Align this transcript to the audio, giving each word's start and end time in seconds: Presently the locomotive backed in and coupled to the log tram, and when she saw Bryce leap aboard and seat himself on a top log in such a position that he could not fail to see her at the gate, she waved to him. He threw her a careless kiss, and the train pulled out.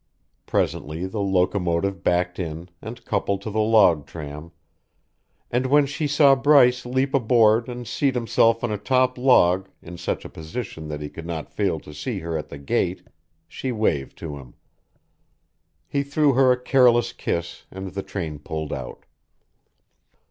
Presently 0.47 1.05
the 1.05 1.19
locomotive 1.21 2.01
backed 2.03 2.39
in 2.39 2.69
and 2.81 3.05
coupled 3.05 3.43
to 3.43 3.51
the 3.51 3.59
log 3.61 4.07
tram, 4.07 4.51
and 5.51 5.67
when 5.67 5.85
she 5.85 6.07
saw 6.07 6.33
Bryce 6.33 6.87
leap 6.87 7.13
aboard 7.13 7.67
and 7.69 7.87
seat 7.87 8.15
himself 8.15 8.63
on 8.63 8.71
a 8.71 8.79
top 8.79 9.15
log 9.15 9.69
in 9.79 9.99
such 9.99 10.25
a 10.25 10.27
position 10.27 10.87
that 10.87 11.01
he 11.01 11.07
could 11.11 11.27
not 11.27 11.53
fail 11.53 11.79
to 11.81 11.93
see 11.93 12.17
her 12.17 12.35
at 12.35 12.49
the 12.49 12.57
gate, 12.57 13.05
she 13.47 13.71
waved 13.71 14.17
to 14.17 14.37
him. 14.37 14.55
He 15.87 16.01
threw 16.01 16.33
her 16.33 16.51
a 16.51 16.59
careless 16.59 17.13
kiss, 17.13 17.67
and 17.69 17.89
the 17.89 18.01
train 18.01 18.39
pulled 18.39 18.73
out. 18.73 19.05